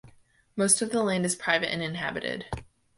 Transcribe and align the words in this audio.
Most 0.55 0.81
of 0.81 0.89
the 0.89 1.03
land 1.03 1.25
is 1.27 1.35
private 1.35 1.71
and 1.71 1.83
inhabited. 1.83 2.47